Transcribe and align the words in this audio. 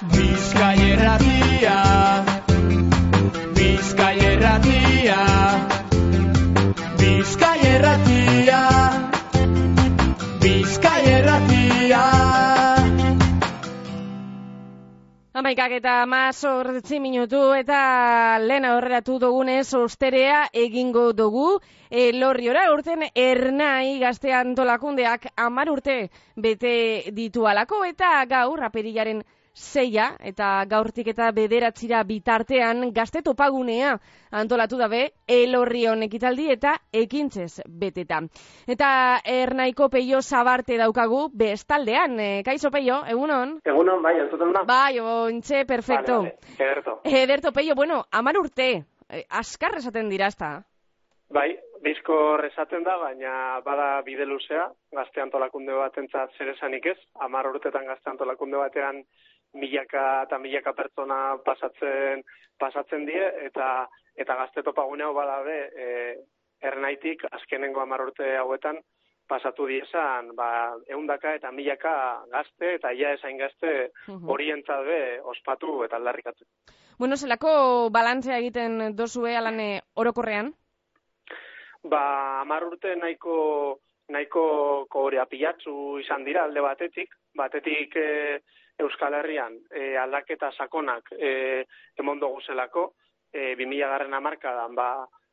Bizkaierratia 0.00 1.74
Bizkaierratia 3.52 5.16
Bizkaierratia 6.96 8.60
Bizkaierratia 10.40 12.00
Amaikak 15.34 15.74
eta 15.76 16.06
mazortzi 16.06 16.96
minutu 16.98 17.42
eta 17.52 18.38
lehen 18.40 18.64
aurreratu 18.64 19.18
dugunez 19.18 19.74
osterea 19.74 20.46
egingo 20.54 21.12
dugu. 21.12 21.58
Elorriora 21.90 22.70
urten 22.72 23.04
ernai 23.14 23.98
gazte 24.00 24.32
antolakundeak 24.32 25.28
amar 25.36 25.68
urte 25.68 25.98
bete 26.36 27.12
ditu 27.12 27.44
alako 27.46 27.84
eta 27.84 28.24
gaur 28.24 28.64
aperilaren 28.64 29.22
zeia 29.60 30.06
eta 30.24 30.64
gaurtik 30.70 31.10
eta 31.12 31.28
bederatzira 31.36 32.00
bitartean 32.08 32.90
gazte 32.96 33.22
topagunea 33.22 33.92
antolatu 34.40 34.78
dabe 34.80 35.02
elorrion 35.28 36.02
ekitaldi 36.06 36.48
eta 36.54 36.74
ekintzez 36.92 37.62
beteta. 37.68 38.22
Eta 38.66 38.90
ernaiko 39.24 39.90
peio 39.92 40.22
zabarte 40.22 40.78
daukagu 40.80 41.26
bestaldean. 41.34 42.18
E, 42.20 42.30
kaixo 42.46 42.70
peio, 42.70 43.02
egunon? 43.14 43.58
Egunon, 43.64 44.02
bai, 44.02 44.16
entzuten 44.24 44.54
da? 44.56 44.64
Bai, 44.66 45.00
ontxe, 45.00 45.64
perfecto. 45.68 46.22
Vale, 46.22 46.36
vale. 46.40 46.56
Ederto. 46.58 47.00
Ederto 47.04 47.52
peio, 47.52 47.74
bueno, 47.74 48.04
amar 48.10 48.38
urte, 48.40 48.70
e, 49.08 49.24
askar 49.28 49.76
esaten 49.78 50.08
dira 50.08 50.30
ezta? 50.32 50.60
Bai, 51.30 51.50
bizkor 51.84 52.42
esaten 52.48 52.82
da, 52.84 52.96
baina 52.98 53.60
bada 53.64 54.00
bide 54.06 54.26
luzea, 54.26 54.66
gazte 54.96 55.22
antolakunde 55.22 55.76
batentzat 55.78 56.34
zer 56.36 56.50
esanik 56.54 56.86
ez, 56.92 56.98
amar 57.26 57.46
urtetan 57.52 57.86
gazte 57.86 58.10
antolakunde 58.10 58.58
batean 58.58 59.04
milaka 59.54 60.22
eta 60.26 60.38
milaka 60.38 60.72
pertsona 60.72 61.38
pasatzen 61.44 62.22
pasatzen 62.58 63.06
die 63.06 63.26
eta 63.46 63.88
eta 64.16 64.36
gazte 64.42 64.62
topagune 64.62 65.04
hau 65.04 65.14
badabe 65.14 65.58
e, 65.74 65.86
ernaitik 66.60 67.24
azkenengo 67.30 67.84
10 67.86 68.06
urte 68.06 68.36
hauetan 68.36 68.80
pasatu 69.28 69.66
diesan 69.70 70.34
ba 70.36 70.76
ehundaka 70.86 71.34
eta 71.38 71.52
milaka 71.52 71.94
gazte 72.30 72.74
eta 72.74 72.92
ja 73.00 73.12
esain 73.16 73.38
gazte 73.38 73.90
horientzat 74.08 74.84
be 74.86 75.00
ospatu 75.34 75.84
eta 75.86 75.96
aldarrikatu. 75.96 76.44
Bueno, 76.98 77.16
zelako 77.16 77.52
balantzea 77.90 78.38
egiten 78.38 78.96
dozue 78.96 79.36
alane 79.36 79.68
orokorrean? 79.94 80.52
Ba, 81.82 82.02
10 82.44 82.66
urte 82.66 82.96
nahiko 82.96 83.36
nahiko 84.10 84.44
korea 84.90 85.24
pilatzu 85.30 85.74
izan 86.02 86.26
dira 86.26 86.44
alde 86.44 86.60
batetik, 86.60 87.14
batetik 87.36 87.96
e, 87.96 88.40
Euskal 88.80 89.14
Herrian 89.14 89.58
e, 89.70 89.96
aldaketa 89.98 90.50
sakonak 90.52 91.12
e, 91.12 91.64
emon 91.98 92.20
dugu 92.20 92.40
zelako, 92.46 92.94
e, 93.32 93.54
2000 93.56 93.90
garren 93.92 94.14
amarkadan, 94.14 94.74
ba, 94.74 94.90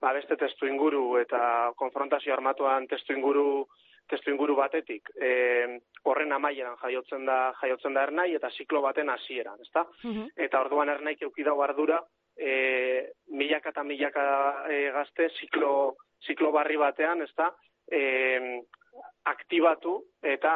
ba 0.00 0.12
beste 0.16 0.36
testu 0.36 0.66
inguru 0.66 1.18
eta 1.20 1.72
konfrontazio 1.76 2.34
armatuan 2.34 2.86
testu 2.90 3.14
inguru 3.16 3.66
testu 4.08 4.32
inguru 4.32 4.56
batetik, 4.56 5.10
e, 5.20 5.78
horren 6.08 6.32
amaieran 6.32 6.78
jaiotzen 6.80 7.26
da 7.28 7.52
jaiotzen 7.60 7.94
da 7.94 8.06
ernai 8.08 8.30
eta 8.38 8.48
ziklo 8.56 8.80
baten 8.80 9.10
hasieran, 9.12 9.60
ezta? 9.60 9.84
Eta 10.48 10.62
orduan 10.64 10.88
ernaik 10.88 11.22
euki 11.26 11.44
dago 11.44 11.62
ardura, 11.62 12.00
e, 12.38 13.12
milaka 13.36 13.74
eta 13.74 13.84
milaka 13.84 14.24
e, 14.70 14.80
gazte 14.94 15.28
ziklo, 15.40 15.72
ziklo 16.24 16.52
barri 16.54 16.78
batean, 16.80 17.22
ezta? 17.26 17.50
E, 17.84 18.62
aktibatu 19.28 19.98
eta 20.22 20.54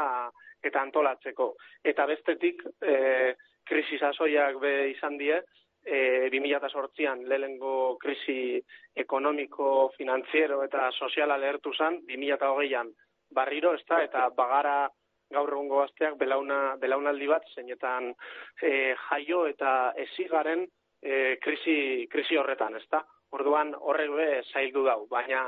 eta 0.63 0.83
antolatzeko. 0.83 1.53
Eta 1.85 2.07
bestetik, 2.07 2.63
e, 2.81 3.35
krisi 3.67 3.99
sasoiak 3.99 4.59
be 4.63 4.73
izan 4.91 5.19
die, 5.19 5.41
e, 5.85 6.29
2008an 6.31 7.25
lehengo 7.29 7.97
krisi 8.03 8.61
ekonomiko, 8.97 9.93
finantziero 9.97 10.63
eta 10.65 10.91
soziala 10.93 11.39
lehertu 11.39 11.75
zan, 11.75 12.01
2008an 12.09 12.93
barriro, 13.33 13.75
ez 13.75 13.85
da, 13.89 14.03
eta 14.05 14.29
bagara 14.37 14.89
gaur 15.33 15.53
egungo 15.55 15.81
gazteak 15.81 16.19
belauna, 16.21 16.77
belaunaldi 16.81 17.27
bat, 17.31 17.47
zeinetan 17.55 18.13
e, 18.61 18.95
jaio 19.09 19.47
eta 19.49 19.93
ezigaren 20.05 20.67
e, 21.01 21.39
krisi, 21.43 22.07
krisi 22.13 22.37
horretan, 22.37 22.77
ez 22.77 22.87
da. 22.93 23.03
Orduan 23.33 23.73
horrek 23.75 24.13
be 24.13 24.29
zaildu 24.53 24.85
dau, 24.85 25.07
baina 25.09 25.47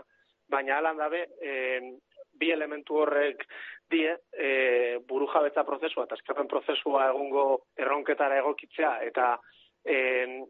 baina 0.49 0.79
alan 0.79 0.99
dabe, 1.01 1.25
e, 1.41 1.53
bi 2.39 2.51
elementu 2.51 2.99
horrek 3.03 3.45
die 3.91 4.11
e, 4.33 4.99
buru 5.09 5.29
jabetza 5.33 5.65
prozesua 5.65 6.05
eta 6.05 6.19
eskapen 6.19 6.49
prozesua 6.49 7.09
egungo 7.11 7.45
erronketara 7.79 8.39
egokitzea 8.43 8.93
eta 9.09 9.35
e, 9.85 9.97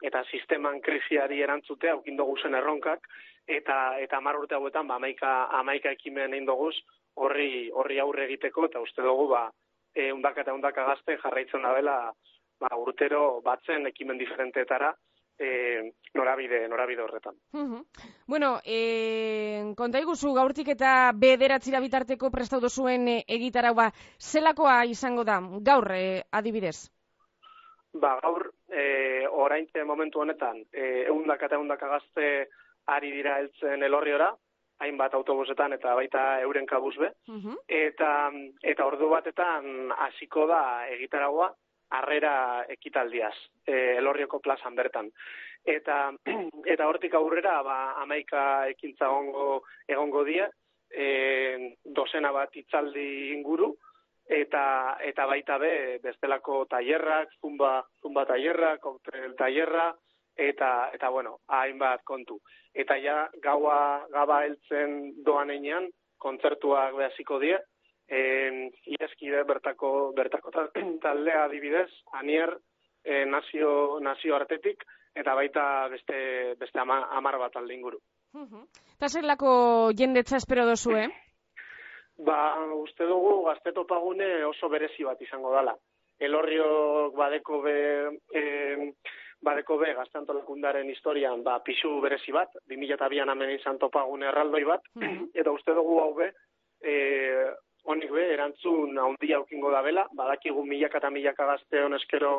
eta 0.03 0.25
sisteman 0.31 0.81
krisiari 0.81 1.43
erantzutea 1.43 1.93
aukin 1.93 2.19
zen 2.43 2.55
erronkak 2.55 3.09
eta 3.47 3.99
eta 4.01 4.21
10 4.21 4.39
urte 4.39 4.55
hauetan 4.55 4.87
ba 4.87 4.99
11 4.99 5.33
11 5.61 5.91
ekimen 5.93 6.33
egin 6.33 6.47
doguz 6.47 6.75
horri 7.17 7.71
horri 7.73 7.99
aurre 8.01 8.25
egiteko 8.25 8.67
eta 8.67 8.81
uste 8.81 9.03
dugu 9.03 9.29
ba 9.29 9.51
e, 9.95 10.13
undaka 10.13 10.41
eta 10.41 10.55
undaka 10.55 10.85
gazte 10.85 11.19
jarraitzen 11.23 11.63
da 11.63 11.75
dela 11.75 12.13
ba 12.61 12.77
urtero 12.77 13.41
batzen 13.41 13.87
ekimen 13.87 14.19
diferenteetara 14.19 14.95
e, 15.39 15.93
norabide, 16.15 16.69
norabide 16.69 17.03
horretan. 17.03 17.35
Bueno, 18.27 18.61
e, 18.65 19.73
konta 19.77 20.01
iguzu 20.01 20.33
gaurtik 20.35 20.69
eta 20.75 21.13
bederatzira 21.15 21.81
bitarteko 21.81 22.31
prestau 22.31 22.61
dozuen 22.61 23.09
e, 23.09 23.17
egitarau, 23.29 23.75
ba, 23.75 23.91
zelakoa 24.21 24.85
izango 24.87 25.25
da, 25.25 25.41
gaur 25.61 25.91
e, 25.93 26.23
adibidez? 26.31 26.91
Ba, 27.95 28.17
gaur, 28.23 28.51
e, 28.71 29.27
oraintze 29.31 29.85
momentu 29.85 30.23
honetan, 30.23 30.65
e, 30.73 31.05
eundaka 31.11 31.47
eta 31.47 31.61
eundaka 31.61 31.91
gazte 31.99 32.31
ari 32.87 33.11
dira 33.15 33.39
heltzen 33.41 33.83
elorriora, 33.83 34.33
hainbat 34.83 35.15
autobusetan 35.15 35.73
eta 35.73 35.95
baita 35.95 36.41
euren 36.43 36.67
kabuzbe, 36.67 37.13
eta, 37.71 38.09
eta 38.61 38.87
ordu 38.87 39.09
batetan 39.09 39.93
hasiko 40.07 40.49
da 40.51 40.89
egitaragua, 40.91 41.53
harrera 41.91 42.65
ekitaldiaz, 42.69 43.35
e, 43.67 43.97
elorrioko 43.99 44.41
plazan 44.41 44.75
bertan. 44.75 45.11
Eta, 45.65 46.13
eta 46.73 46.89
hortik 46.89 47.15
aurrera, 47.15 47.61
ba, 47.63 47.79
amaika 48.03 48.67
ekintza 48.73 49.09
egongo, 49.09 49.63
egongo 49.89 50.25
dia, 50.25 50.49
e, 50.91 51.75
dozena 51.85 52.33
bat 52.33 52.57
itzaldi 52.57 53.33
inguru, 53.35 53.73
eta, 54.27 54.65
eta 55.05 55.27
baita 55.27 55.59
be, 55.59 55.75
bestelako 56.03 56.65
tailerrak, 56.71 57.37
zumba, 57.41 57.79
zumba 58.03 58.25
tailerra, 58.29 58.77
koktel 58.79 59.35
tailerra, 59.39 59.91
eta, 60.37 60.91
eta 60.95 61.11
bueno, 61.11 61.39
hainbat 61.49 62.03
kontu. 62.05 62.41
Eta 62.75 62.97
ja, 62.99 63.29
gaua, 63.43 64.07
gaba 64.13 64.43
heltzen 64.45 65.15
doan 65.25 65.51
einean, 65.55 65.89
kontzertuak 66.19 66.97
behaziko 66.97 67.39
die, 67.43 67.57
eh 68.09 68.71
ieskide 68.99 69.45
bertako 69.45 70.13
bertako 70.17 70.51
taldea 71.05 71.45
adibidez 71.45 71.91
anier 72.13 72.59
eh, 73.05 73.25
nazio 73.27 74.01
nazio 74.01 74.37
artetik 74.37 74.85
eta 75.15 75.35
baita 75.35 75.89
beste 75.89 76.55
beste 76.59 76.79
ama, 76.81 77.05
amar 77.17 77.39
bat 77.39 77.57
alde 77.57 77.75
inguru. 77.75 78.01
Eta 78.35 79.09
zelako 79.09 79.93
jendetza 79.97 80.37
espero 80.37 80.67
dozu, 80.67 80.97
eh? 80.99 81.09
Ba, 82.27 82.55
uste 82.79 83.07
dugu 83.11 83.43
gazte 83.49 83.73
topagune 83.75 84.45
oso 84.47 84.69
berezi 84.71 85.03
bat 85.03 85.21
izango 85.23 85.51
dala. 85.51 85.75
Elorriok 86.23 87.17
badeko 87.19 87.59
be, 87.65 87.79
eh, 88.39 88.93
badeko 89.43 89.79
be 89.81 89.95
gazte 89.99 90.21
antolakundaren 90.21 90.91
historian 90.91 91.43
ba, 91.43 91.59
pisu 91.67 91.97
berezi 92.05 92.31
bat, 92.33 92.55
2002an 92.71 93.35
hemen 93.35 93.51
izan 93.57 93.81
topagune 93.83 94.31
erraldoi 94.31 94.63
bat, 94.69 94.87
eta 95.41 95.51
uste 95.51 95.75
dugu 95.75 95.99
hau 96.05 96.13
be, 96.15 96.31
eh, 96.87 97.51
honik 97.85 98.13
be, 98.13 98.25
erantzun 98.35 98.99
handia 98.99 99.39
aukingo 99.39 99.71
da 99.71 99.83
bela, 99.83 100.07
badakigu 100.17 100.65
milaka 100.67 100.99
eta 101.01 101.11
milaka 101.11 101.47
gazte 101.53 101.85
honeskero 101.85 102.35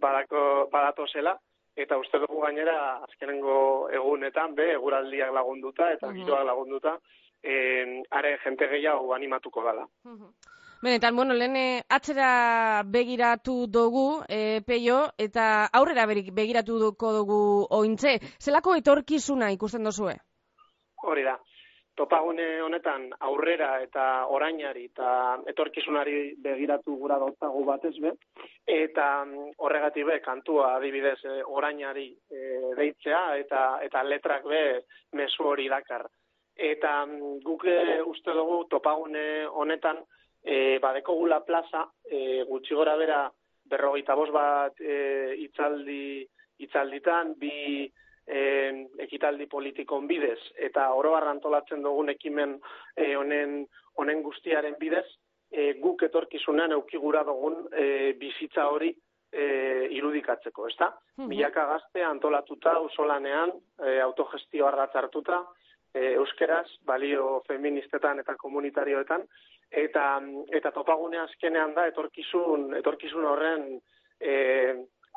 badako, 0.00 0.42
badato 0.72 1.06
zela, 1.12 1.36
eta 1.76 1.98
uste 1.98 2.20
dugu 2.24 2.40
gainera 2.42 2.76
azkenengo 3.06 3.88
egunetan, 3.94 4.54
be, 4.58 4.72
eguraldiak 4.74 5.32
lagunduta 5.34 5.90
eta 5.94 6.12
giroak 6.12 6.46
lagunduta, 6.46 6.96
eh, 7.42 8.02
are 8.10 8.38
jente 8.44 8.68
gehiago 8.70 9.12
animatuko 9.14 9.62
dala. 9.64 9.86
Benetan, 10.82 11.16
bueno, 11.16 11.34
lehen 11.34 11.56
eh, 11.58 11.82
atzera 11.90 12.82
begiratu 12.86 13.66
dugu, 13.66 14.22
e, 14.28 14.60
peio, 14.66 15.00
eta 15.18 15.66
aurrera 15.74 16.06
begiratu 16.06 16.78
dugu 16.78 17.40
ointze. 17.80 18.18
Zelako 18.38 18.76
etorkizuna 18.78 19.50
ikusten 19.56 19.90
dozue? 19.90 20.14
Hori 21.02 21.24
da 21.26 21.38
topagune 21.98 22.46
honetan 22.62 23.08
aurrera 23.26 23.70
eta 23.82 24.04
orainari 24.34 24.84
eta 24.90 25.10
etorkizunari 25.52 26.18
begiratu 26.44 26.94
gura 27.00 27.18
dautagu 27.18 27.64
batez 27.66 27.96
be 28.04 28.12
eta 28.74 29.06
horregatik 29.66 30.06
be 30.06 30.20
kantua 30.22 30.76
adibidez 30.76 31.18
e, 31.24 31.40
orainari 31.58 32.06
e, 32.30 32.38
deitzea 32.78 33.22
eta 33.42 33.64
eta 33.88 34.04
letrak 34.06 34.46
be 34.46 34.62
mezu 35.18 35.50
hori 35.50 35.68
dakar. 35.68 36.06
Eta 36.70 36.92
guk 37.42 37.66
uste 38.12 38.34
dugu 38.34 38.64
topagune 38.70 39.46
honetan 39.46 40.02
e, 40.44 40.78
badeko 40.82 41.18
gula 41.18 41.40
plaza 41.46 41.86
e, 42.04 42.44
gutxi 42.48 42.74
gora 42.74 42.96
bera 42.96 43.20
berrogeita 43.70 44.14
bost 44.16 44.32
bat 44.32 44.80
e, 44.80 45.34
itzaldi, 45.44 46.26
itzalditan, 46.64 47.34
bi 47.38 47.86
ekitaldi 49.18 49.46
politikon 49.50 50.06
bidez, 50.06 50.38
eta 50.56 50.92
oro 50.94 51.16
antolatzen 51.16 51.82
dugun 51.82 52.08
ekimen 52.10 52.60
e, 52.96 53.16
honen, 53.16 53.66
honen 53.98 54.22
guztiaren 54.22 54.76
bidez, 54.78 55.06
e, 55.50 55.74
guk 55.82 56.02
etorkizunean 56.02 56.72
eukigura 56.72 57.24
dugun 57.24 57.66
e, 57.72 58.14
bizitza 58.14 58.68
hori 58.68 58.94
e, 59.32 59.88
irudikatzeko, 59.90 60.68
ezta? 60.68 60.92
Milaka 61.26 61.66
gazte 61.66 62.04
antolatuta, 62.04 62.78
usolanean, 62.80 63.52
e, 63.82 63.98
autogestio 64.00 64.66
ardatz 64.66 64.94
hartuta, 64.94 65.42
e, 65.92 66.14
euskeraz, 66.14 66.68
balio 66.86 67.42
feministetan 67.48 68.20
eta 68.20 68.36
komunitarioetan, 68.36 69.26
eta 69.70 70.04
eta 70.54 70.70
topagune 70.72 71.18
azkenean 71.18 71.74
da 71.74 71.88
etorkizun 71.90 72.70
etorkizun 72.78 73.26
horren 73.28 73.66
e, 74.20 74.36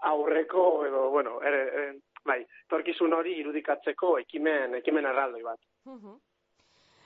aurreko 0.10 0.86
edo 0.88 1.10
bueno 1.14 1.38
er, 1.46 1.54
er, 1.54 1.94
bai 2.26 2.42
etorkizun 2.42 3.14
hori 3.14 3.38
irudikatzeko 3.44 4.18
ekimen 4.26 4.76
ekimen 4.82 5.06
erraldoi 5.14 5.44
bat 5.44 5.60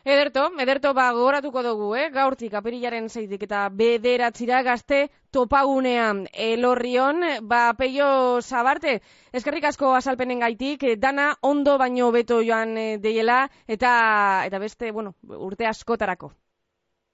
Ederto, 0.06 0.52
ederto 0.62 0.92
ba 0.94 1.08
gogoratuko 1.18 1.64
dugu, 1.66 1.88
eh? 1.98 2.12
gaurtik 2.14 2.54
apirilaren 2.54 3.08
zeitik 3.10 3.48
eta 3.48 3.64
bederatzira 3.74 4.60
gazte 4.62 5.08
topagunean 5.34 6.28
elorrion, 6.30 7.26
ba 7.50 7.74
peio 7.74 8.40
zabarte, 8.42 9.00
eskerrik 9.34 9.66
asko 9.72 9.96
azalpenen 9.98 10.46
gaitik, 10.46 10.86
dana 11.02 11.32
ondo 11.42 11.80
baino 11.82 12.12
beto 12.14 12.44
joan 12.46 12.78
eh, 12.78 13.00
deiela 13.02 13.48
eta, 13.66 14.46
eta 14.46 14.62
beste, 14.62 14.92
bueno, 14.92 15.16
urte 15.26 15.66
askotarako. 15.66 16.36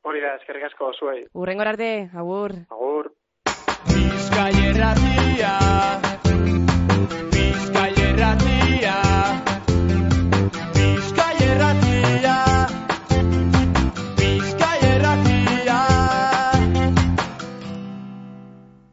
Hori 0.04 0.20
da, 0.20 0.36
eskerrik 0.42 0.68
asko 0.68 0.92
zuei. 1.00 1.22
Urrengor 1.32 1.72
arte, 1.72 2.10
agur. 2.12 2.60
Agur. 2.76 3.14
Bizkai 3.88 4.52
erratia 4.68 5.56